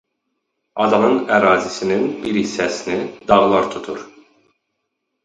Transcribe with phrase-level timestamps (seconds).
[0.85, 2.97] Adanın ərazisinin bir hissəsini
[3.33, 4.01] dağlar tutur.